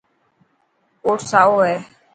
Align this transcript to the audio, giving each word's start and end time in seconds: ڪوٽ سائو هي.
ڪوٽ 1.03 1.19
سائو 1.31 1.53
هي. 1.67 1.75